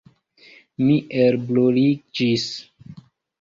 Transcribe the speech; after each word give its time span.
Mi 0.85 0.95
elbruliĝis. 1.25 2.49